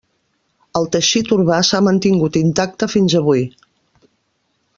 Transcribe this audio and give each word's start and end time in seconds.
El 0.79 0.87
teixit 0.95 1.29
urbà 1.37 1.59
s'ha 1.69 1.83
mantingut 1.89 2.41
intacte 2.41 2.91
fins 2.95 3.19
avui. 3.21 3.47